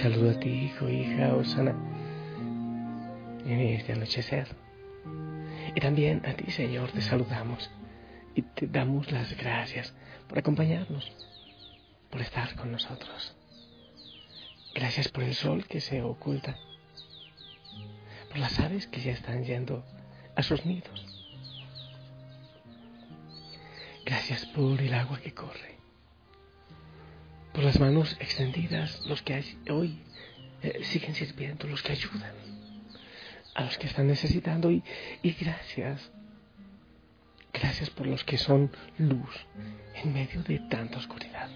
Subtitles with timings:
[0.00, 1.74] saludo a ti, hijo, hija, Osana,
[3.44, 4.48] en este anochecer.
[5.74, 7.70] Y también a ti, Señor, te saludamos
[8.34, 9.94] y te damos las gracias
[10.26, 11.12] por acompañarnos,
[12.08, 13.36] por estar con nosotros.
[14.74, 16.56] Gracias por el sol que se oculta,
[18.30, 19.84] por las aves que ya están yendo
[20.34, 21.04] a sus nidos.
[24.06, 25.79] Gracias por el agua que corre
[27.52, 29.98] por las manos extendidas, los que hoy
[30.62, 32.32] eh, siguen sirviendo, los que ayudan
[33.54, 34.82] a los que están necesitando y,
[35.22, 36.10] y gracias,
[37.52, 39.46] gracias por los que son luz
[39.94, 41.50] en medio de tanta oscuridad.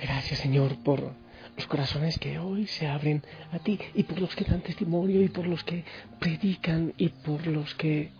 [0.00, 1.14] Gracias Señor por
[1.56, 3.22] los corazones que hoy se abren
[3.52, 5.84] a ti y por los que dan testimonio y por los que
[6.18, 8.10] predican y por los que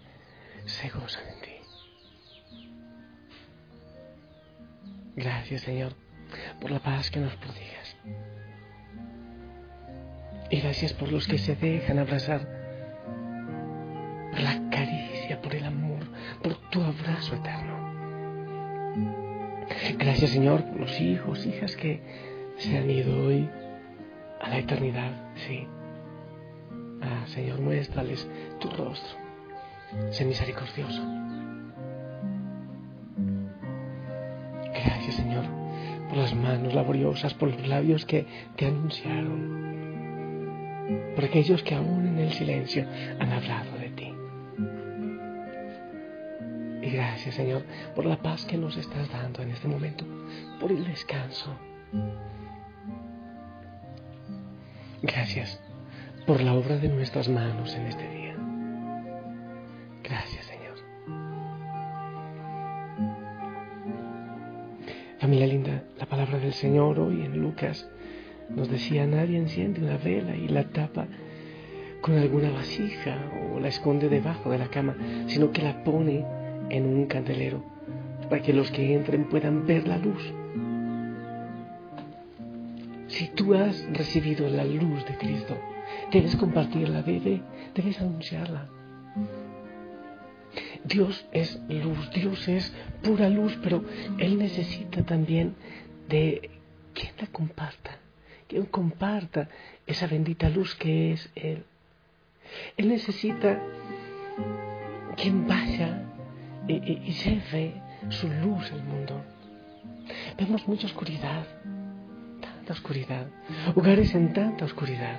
[0.67, 1.54] se gozan en ti.
[5.17, 5.93] Gracias, Señor,
[6.61, 7.97] por la paz que nos prodigas.
[10.51, 12.41] Y gracias por los que se dejan abrazar,
[14.31, 16.05] por la caricia, por el amor,
[16.43, 17.75] por tu abrazo eterno.
[19.99, 22.01] Gracias, Señor, por los hijos, hijas que
[22.59, 23.49] se han ido hoy
[24.41, 25.13] a la eternidad,
[25.47, 25.67] sí.
[27.03, 28.29] Ah, Señor, muéstrales
[28.61, 29.19] tu rostro.
[30.11, 31.03] Sé misericordioso.
[36.15, 39.33] Por las manos laboriosas, por los labios que te anunciaron,
[41.17, 42.87] por aquellos que aún en el silencio
[43.19, 44.15] han hablado de ti.
[46.83, 47.65] Y gracias, Señor,
[47.97, 50.05] por la paz que nos estás dando en este momento,
[50.61, 51.53] por el descanso.
[55.03, 55.61] Gracias
[56.29, 58.37] por la obra de nuestras manos en este día.
[60.05, 60.77] Gracias, Señor.
[65.19, 67.89] Familia linda, la palabra del Señor hoy en Lucas
[68.51, 71.07] nos decía, nadie enciende una vela y la tapa
[72.03, 73.17] con alguna vasija
[73.51, 74.95] o la esconde debajo de la cama,
[75.29, 76.23] sino que la pone
[76.69, 77.65] en un candelero
[78.29, 80.23] para que los que entren puedan ver la luz.
[83.09, 85.57] Si tú has recibido la luz de Cristo,
[86.13, 87.41] debes compartirla, debes,
[87.75, 88.69] debes anunciarla.
[90.85, 93.83] Dios es luz, Dios es pura luz, pero
[94.19, 95.55] Él necesita también
[96.09, 96.51] de
[96.93, 97.99] quien la comparta,
[98.49, 99.49] quien comparta
[99.87, 101.65] esa bendita luz que es Él.
[102.77, 103.59] Él necesita
[105.17, 106.03] quien vaya
[106.69, 107.75] y, y, lleve
[108.11, 109.23] su luz al mundo.
[110.39, 111.47] Vemos mucha oscuridad,
[112.41, 113.27] tanta oscuridad,
[113.75, 115.19] hogares en tanta oscuridad.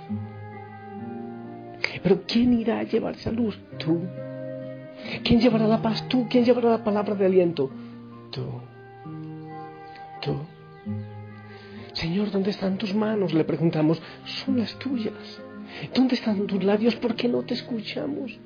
[2.04, 3.60] Pero ¿quién irá a llevar esa luz?
[3.78, 4.02] Tú.
[5.24, 6.08] ¿Quién llevará la paz?
[6.08, 6.28] Tú.
[6.30, 7.70] ¿Quién llevará la palabra de aliento?
[8.32, 8.46] Tú.
[11.96, 13.34] Señor, ¿dónde están tus manos?
[13.34, 14.02] Le preguntamos.
[14.26, 15.42] Son las tuyas.
[15.94, 16.96] ¿Dónde están tus labios?
[16.98, 18.38] ¿Por qué no te escuchamos?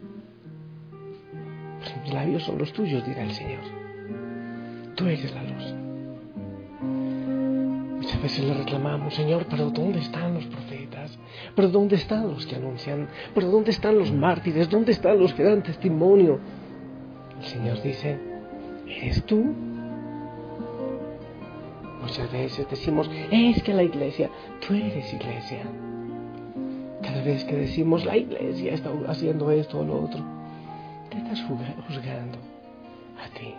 [1.80, 3.64] Pues mis labios son los tuyos, dirá el Señor.
[4.96, 5.76] Tú eres la luz.
[7.98, 11.18] Muchas veces le reclamamos, Señor, pero ¿dónde están los profetas?
[11.56, 13.08] ¿Pero dónde están los que anuncian?
[13.34, 14.70] ¿Pero dónde están los mártires?
[14.70, 16.40] ¿Dónde están los que dan testimonio?
[17.40, 18.20] El Señor dice,
[18.88, 19.69] ¿eres tú?
[22.10, 24.32] Muchas veces decimos, es que la iglesia,
[24.66, 25.62] tú eres iglesia.
[27.04, 30.20] Cada vez que decimos, la iglesia está haciendo esto o lo otro,
[31.12, 32.40] estás juzgando
[33.24, 33.54] a ti?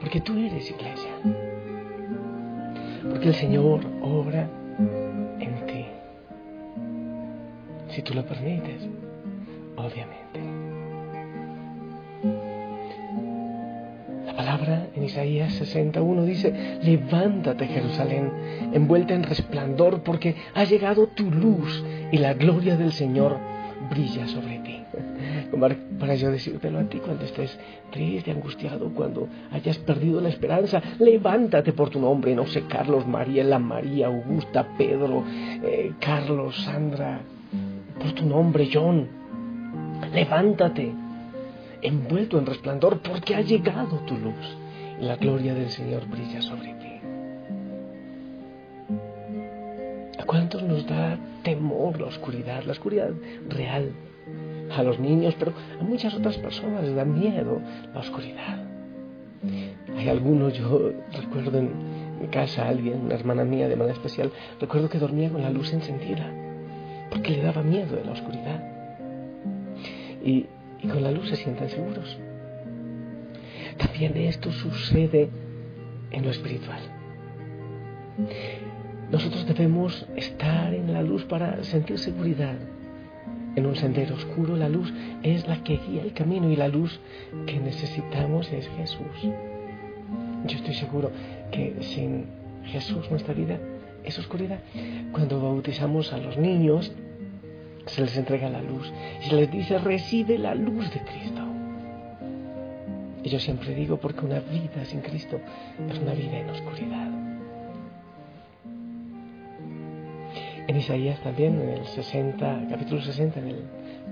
[0.00, 1.12] Porque tú eres iglesia.
[3.08, 4.48] Porque el Señor obra
[5.38, 5.86] en ti.
[7.94, 8.82] Si tú lo permites,
[9.76, 10.40] obviamente.
[14.40, 18.32] Palabra en Isaías 61 dice, levántate Jerusalén,
[18.72, 23.36] envuelta en resplandor, porque ha llegado tu luz y la gloria del Señor
[23.90, 24.80] brilla sobre ti.
[26.00, 27.58] Para yo decírtelo a ti cuando estés
[27.90, 33.44] triste, angustiado, cuando hayas perdido la esperanza, levántate por tu nombre, no sé, Carlos, María,
[33.44, 35.22] la María, Augusta, Pedro,
[35.62, 37.20] eh, Carlos, Sandra,
[38.00, 39.06] por tu nombre, John.
[40.14, 40.94] Levántate,
[41.82, 44.56] envuelto en resplandor, porque ha llegado tu luz
[45.00, 47.00] y la gloria del Señor brilla sobre ti.
[50.18, 53.10] ¿A cuántos nos da temor la oscuridad, la oscuridad
[53.48, 53.92] real?
[54.76, 57.60] A los niños, pero a muchas otras personas les da miedo
[57.92, 58.64] la oscuridad.
[59.96, 64.30] Hay algunos, yo recuerdo en mi casa alguien, una hermana mía de manera especial,
[64.60, 66.30] recuerdo que dormía con la luz encendida
[67.10, 68.62] porque le daba miedo de la oscuridad.
[70.24, 70.46] Y,
[70.88, 72.18] con la luz se sientan seguros.
[73.76, 75.30] También esto sucede
[76.10, 76.80] en lo espiritual.
[79.10, 82.56] Nosotros debemos estar en la luz para sentir seguridad.
[83.56, 84.92] En un sendero oscuro la luz
[85.22, 87.00] es la que guía el camino y la luz
[87.46, 89.22] que necesitamos es Jesús.
[90.46, 91.10] Yo estoy seguro
[91.50, 92.26] que sin
[92.64, 93.58] Jesús nuestra vida
[94.04, 94.60] es oscuridad.
[95.12, 96.92] Cuando bautizamos a los niños,
[97.86, 101.42] se les entrega la luz y se les dice, recibe la luz de Cristo.
[103.22, 105.38] Y yo siempre digo, porque una vida sin Cristo
[105.88, 107.08] es una vida en oscuridad.
[110.66, 113.64] En Isaías también, en el 60, capítulo 60, en el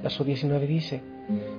[0.02, 1.00] verso 19 dice,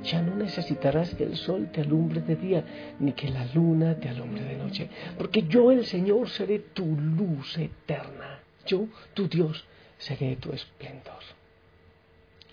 [0.04, 2.64] ya no necesitarás que el sol te alumbre de día,
[3.00, 7.58] ni que la luna te alumbre de noche, porque yo el Señor seré tu luz
[7.58, 9.66] eterna, yo, tu Dios,
[9.98, 11.24] seré tu esplendor.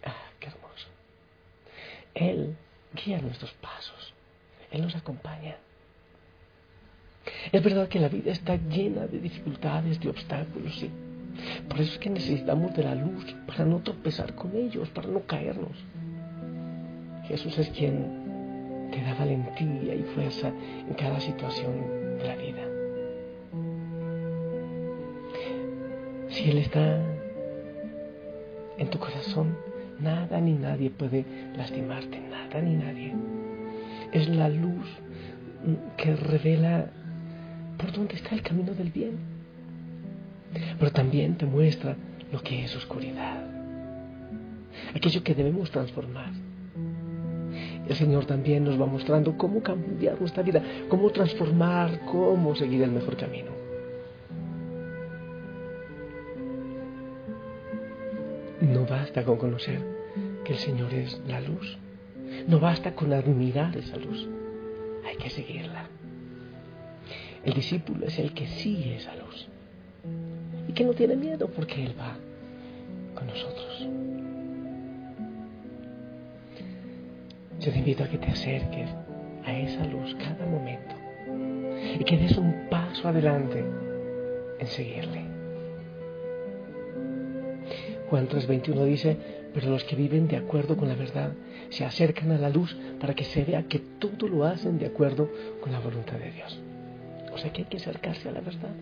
[0.04, 0.88] Ah, qué hermoso.
[2.16, 2.56] Él
[2.94, 4.14] guía nuestros pasos,
[4.72, 5.56] Él nos acompaña.
[7.52, 10.90] Es verdad que la vida está llena de dificultades, de obstáculos, sí.
[11.68, 15.20] Por eso es que necesitamos de la luz para no tropezar con ellos, para no
[15.20, 15.76] caernos.
[17.28, 22.62] Jesús es quien te da valentía y fuerza en cada situación de la vida.
[26.28, 26.98] Si Él está
[28.78, 29.56] en tu corazón,
[30.00, 31.24] nada ni nadie puede
[31.56, 33.14] lastimarte, nada ni nadie.
[34.12, 34.86] Es la luz
[35.96, 36.86] que revela
[37.78, 39.16] por dónde está el camino del bien,
[40.78, 41.96] pero también te muestra
[42.32, 43.44] lo que es oscuridad,
[44.94, 46.30] aquello que debemos transformar.
[47.88, 52.90] El Señor también nos va mostrando cómo cambiar nuestra vida, cómo transformar, cómo seguir el
[52.90, 53.65] mejor camino.
[58.88, 59.80] Basta con conocer
[60.44, 61.78] que el Señor es la luz.
[62.46, 64.28] No basta con admirar esa luz.
[65.04, 65.86] Hay que seguirla.
[67.44, 69.48] El discípulo es el que sigue esa luz.
[70.68, 72.16] Y que no tiene miedo porque Él va
[73.14, 73.88] con nosotros.
[77.60, 78.90] Yo te invito a que te acerques
[79.44, 80.94] a esa luz cada momento
[81.98, 83.64] y que des un paso adelante
[84.58, 85.35] en seguirle.
[88.10, 89.16] Juan 3:21 dice,
[89.52, 91.32] pero los que viven de acuerdo con la verdad
[91.70, 95.30] se acercan a la luz para que se vea que todo lo hacen de acuerdo
[95.60, 96.60] con la voluntad de Dios.
[97.32, 98.74] O sea que hay que acercarse a la verdad.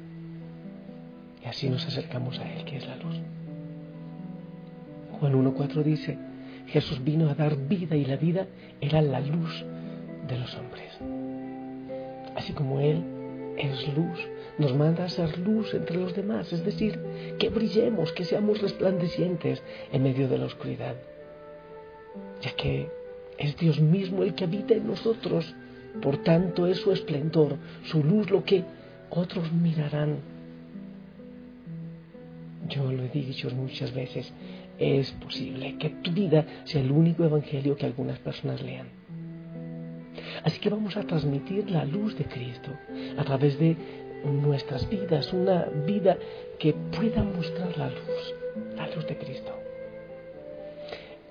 [1.42, 3.16] Y así nos acercamos a Él, que es la luz.
[5.20, 6.18] Juan 1.4 dice,
[6.66, 8.46] Jesús vino a dar vida y la vida
[8.80, 9.64] era la luz
[10.28, 10.98] de los hombres.
[12.36, 13.02] Así como Él
[13.56, 14.18] es luz,
[14.58, 16.98] nos manda a ser luz entre los demás, es decir,
[17.38, 20.94] que brillemos, que seamos resplandecientes en medio de la oscuridad,
[22.40, 22.88] ya que
[23.38, 25.54] es Dios mismo el que habita en nosotros,
[26.00, 28.64] por tanto es su esplendor, su luz lo que
[29.10, 30.18] otros mirarán.
[32.68, 34.32] Yo lo he dicho muchas veces,
[34.78, 38.88] es posible que tu vida sea el único evangelio que algunas personas lean.
[40.42, 42.70] Así que vamos a transmitir la luz de Cristo
[43.16, 43.76] a través de
[44.24, 46.16] nuestras vidas, una vida
[46.58, 48.34] que pueda mostrar la luz,
[48.76, 49.52] la luz de Cristo.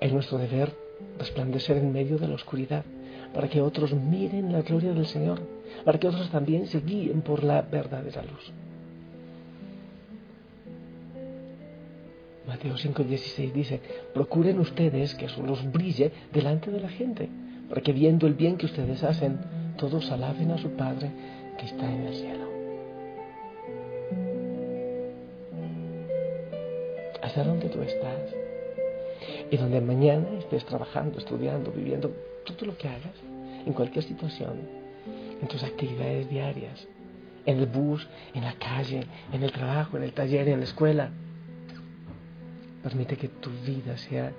[0.00, 0.72] Es nuestro deber
[1.18, 2.84] resplandecer en medio de la oscuridad
[3.32, 5.40] para que otros miren la gloria del Señor,
[5.84, 8.52] para que otros también se guíen por la verdadera luz.
[12.46, 13.80] Mateo 5:16 dice,
[14.12, 17.28] procuren ustedes que su luz brille delante de la gente,
[17.68, 19.38] para que viendo el bien que ustedes hacen,
[19.76, 21.10] todos alaben a su Padre
[21.58, 22.53] que está en el cielo.
[27.24, 28.20] Hasta donde tú estás
[29.50, 32.10] y donde mañana estés trabajando, estudiando, viviendo,
[32.44, 33.16] todo lo que hagas,
[33.64, 34.60] en cualquier situación,
[35.40, 36.86] en tus actividades diarias,
[37.46, 41.08] en el bus, en la calle, en el trabajo, en el taller, en la escuela.
[42.82, 44.30] Permite que tu vida sea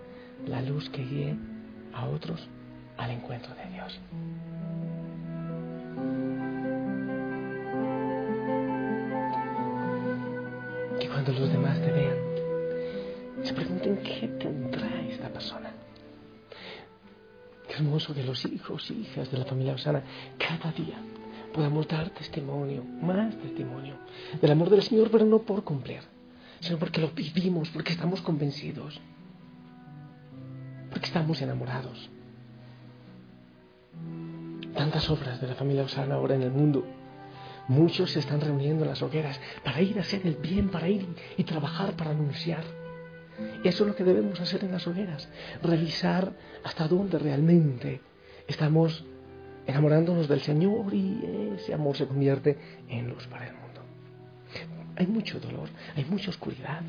[0.45, 1.35] la luz que guíe
[1.91, 2.47] a otros
[2.97, 3.99] al encuentro de Dios.
[10.99, 12.34] Que cuando los demás te vean,
[13.45, 15.71] se pregunten qué tendrá esta persona.
[17.67, 20.03] Qué hermoso que los hijos y hijas de la familia Osana
[20.37, 20.97] cada día
[21.53, 23.95] podamos dar testimonio, más testimonio
[24.41, 26.01] del amor del Señor, pero no por cumplir,
[26.59, 28.99] sino porque lo vivimos, porque estamos convencidos,
[30.89, 32.09] porque estamos enamorados.
[34.73, 36.83] Tantas obras de la familia Osana ahora en el mundo.
[37.67, 41.07] Muchos se están reuniendo en las hogueras para ir a hacer el bien, para ir
[41.37, 42.84] y trabajar, para anunciar.
[43.63, 45.27] Eso es lo que debemos hacer en las hogueras,
[45.61, 48.01] revisar hasta dónde realmente
[48.47, 49.05] estamos
[49.67, 53.81] enamorándonos del Señor y ese amor se convierte en luz para el mundo.
[54.95, 56.81] Hay mucho dolor, hay mucha oscuridad.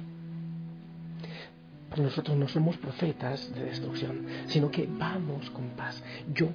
[1.90, 6.02] Pero nosotros no somos profetas de destrucción, sino que vamos con paz.
[6.32, 6.48] Yo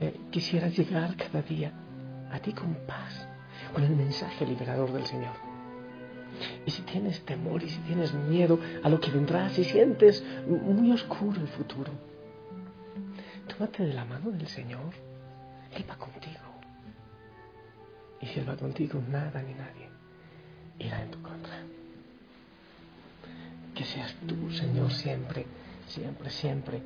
[0.00, 1.72] eh, quisiera llegar cada día
[2.32, 3.28] a ti con paz,
[3.74, 5.49] con el mensaje liberador del Señor.
[6.66, 10.92] Y si tienes temor y si tienes miedo a lo que vendrá, si sientes muy
[10.92, 11.92] oscuro el futuro,
[13.48, 15.10] tómate de la mano del Señor
[15.72, 16.40] él va contigo.
[18.20, 19.88] Y si Él va contigo, nada ni nadie
[20.78, 21.62] irá en tu contra.
[23.74, 25.46] Que seas tú, Señor, siempre,
[25.86, 26.82] siempre, siempre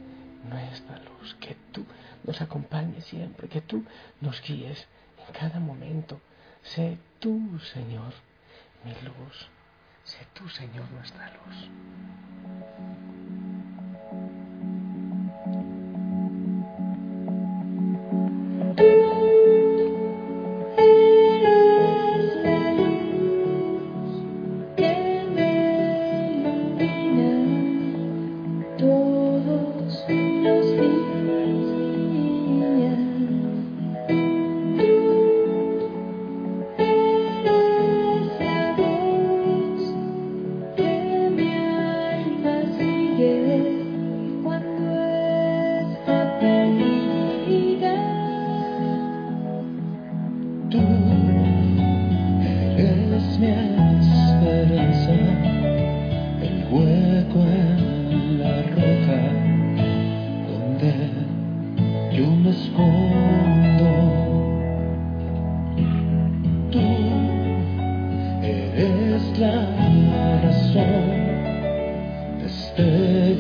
[0.48, 1.34] nuestra luz.
[1.40, 1.84] Que tú
[2.24, 3.84] nos acompañes siempre, que tú
[4.20, 4.86] nos guíes
[5.26, 6.20] en cada momento.
[6.62, 8.12] Sé tú, Señor,
[8.84, 9.48] mi luz.
[10.04, 11.70] Sé tú, Señor, nuestra luz.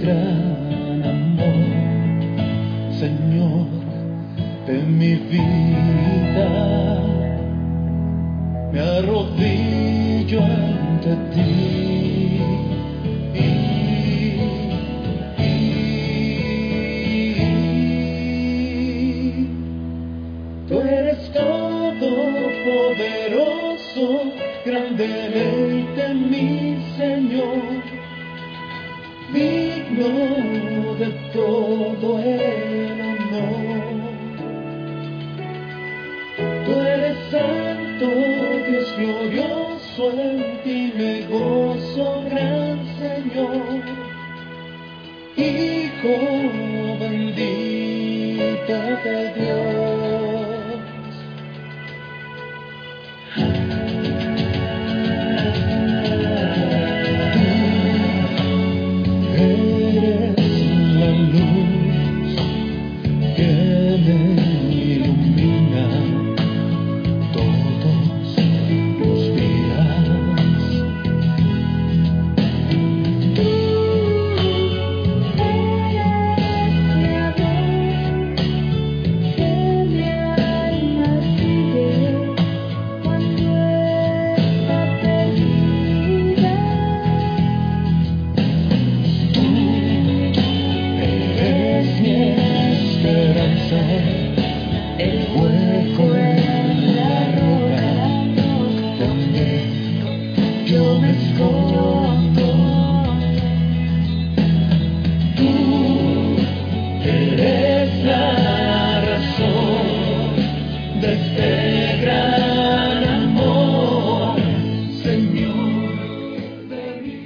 [0.04, 1.64] gran amor,
[3.00, 3.66] Señor
[4.66, 6.48] de mi vida.
[8.72, 11.93] Me arrodillo ante ti.
[31.84, 33.84] todo el amor.
[36.64, 38.06] Tú eres santo,
[38.68, 43.82] Dios glorioso, en ti me gozo, gran Señor.
[45.36, 46.14] Hijo,
[47.00, 49.73] bendita de Dios.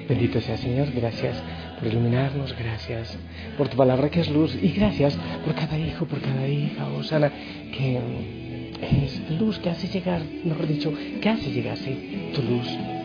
[0.09, 1.37] Bendito sea Señor, gracias
[1.79, 3.17] por iluminarnos, gracias
[3.57, 6.99] por tu palabra que es luz y gracias por cada hijo, por cada hija, oh,
[6.99, 7.31] Osana,
[7.73, 12.98] que mm, es luz que hace llegar, mejor dicho, que hace llegarse tu luz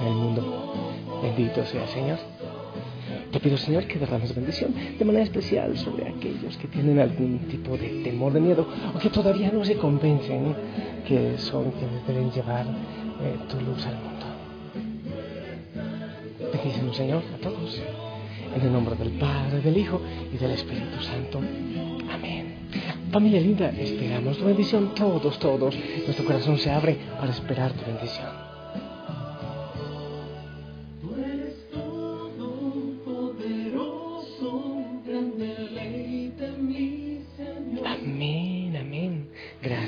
[0.00, 0.74] en el mundo.
[1.22, 2.18] Bendito sea Señor.
[3.30, 7.76] Te pido, Señor, que derrames bendición de manera especial sobre aquellos que tienen algún tipo
[7.76, 10.54] de temor, de miedo, o que todavía no se convencen
[11.06, 14.26] que son quienes deben llevar eh, tu luz al mundo.
[16.52, 17.80] Bendícenos, Señor, a todos.
[18.54, 20.00] En el nombre del Padre, del Hijo
[20.32, 21.38] y del Espíritu Santo.
[22.12, 22.56] Amén.
[23.12, 25.76] Familia linda, esperamos tu bendición, todos, todos.
[26.04, 28.49] Nuestro corazón se abre para esperar tu bendición.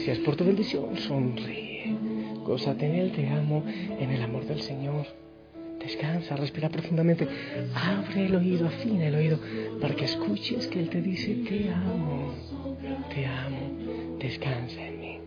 [0.05, 0.97] Gracias por tu bendición.
[0.97, 1.95] Sonríe.
[2.45, 5.07] Gózate en Él, te amo en el amor del Señor.
[5.79, 7.29] Descansa, respira profundamente.
[7.73, 9.39] Abre el oído, afina el oído
[9.81, 12.35] para que escuches que Él te dice, te amo,
[13.15, 15.19] te amo, descansa en mí.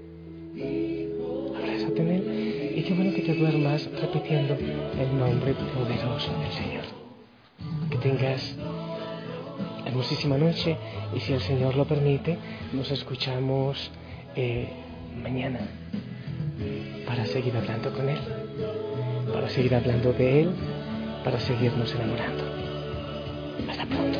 [1.56, 6.84] Abrázate en Él y qué bueno que te duermas repitiendo el nombre poderoso del Señor.
[7.90, 8.58] Que tengas
[9.86, 10.76] hermosísima noche
[11.16, 12.38] y si el Señor lo permite,
[12.74, 13.90] nos escuchamos
[14.36, 14.68] eh,
[15.22, 15.60] mañana
[17.06, 18.20] para seguir hablando con Él,
[19.34, 20.50] para seguir hablando de Él,
[21.24, 22.44] para seguirnos enamorando.
[23.70, 24.20] Hasta pronto.